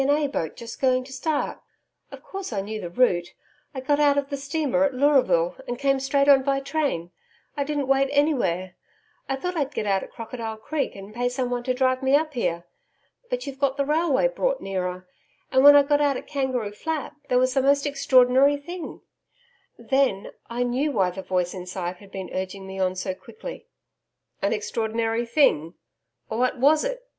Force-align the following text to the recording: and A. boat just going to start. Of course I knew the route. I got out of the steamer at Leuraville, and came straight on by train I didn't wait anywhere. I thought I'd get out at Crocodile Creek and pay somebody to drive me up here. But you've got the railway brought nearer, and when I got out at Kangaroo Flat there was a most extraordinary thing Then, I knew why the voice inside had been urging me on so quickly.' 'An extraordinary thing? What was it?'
and 0.01 0.09
A. 0.09 0.25
boat 0.25 0.55
just 0.55 0.81
going 0.81 1.03
to 1.03 1.13
start. 1.13 1.59
Of 2.09 2.23
course 2.23 2.51
I 2.51 2.61
knew 2.61 2.81
the 2.81 2.89
route. 2.89 3.35
I 3.75 3.81
got 3.81 3.99
out 3.99 4.17
of 4.17 4.31
the 4.31 4.35
steamer 4.35 4.83
at 4.83 4.95
Leuraville, 4.95 5.57
and 5.67 5.77
came 5.77 5.99
straight 5.99 6.27
on 6.27 6.41
by 6.41 6.59
train 6.59 7.11
I 7.55 7.63
didn't 7.63 7.85
wait 7.87 8.09
anywhere. 8.11 8.73
I 9.29 9.35
thought 9.35 9.55
I'd 9.55 9.75
get 9.75 9.85
out 9.85 10.01
at 10.01 10.11
Crocodile 10.11 10.57
Creek 10.57 10.95
and 10.95 11.13
pay 11.13 11.29
somebody 11.29 11.65
to 11.65 11.75
drive 11.77 12.01
me 12.01 12.15
up 12.15 12.33
here. 12.33 12.63
But 13.29 13.45
you've 13.45 13.59
got 13.59 13.77
the 13.77 13.85
railway 13.85 14.27
brought 14.29 14.59
nearer, 14.59 15.05
and 15.51 15.63
when 15.63 15.75
I 15.75 15.83
got 15.83 16.01
out 16.01 16.17
at 16.17 16.25
Kangaroo 16.25 16.71
Flat 16.71 17.13
there 17.29 17.37
was 17.37 17.55
a 17.55 17.61
most 17.61 17.85
extraordinary 17.85 18.57
thing 18.57 19.01
Then, 19.77 20.29
I 20.49 20.63
knew 20.63 20.91
why 20.91 21.11
the 21.11 21.21
voice 21.21 21.53
inside 21.53 21.97
had 21.97 22.11
been 22.11 22.31
urging 22.33 22.65
me 22.65 22.79
on 22.79 22.95
so 22.95 23.13
quickly.' 23.13 23.67
'An 24.41 24.51
extraordinary 24.51 25.27
thing? 25.27 25.75
What 26.27 26.57
was 26.57 26.83
it?' 26.83 27.03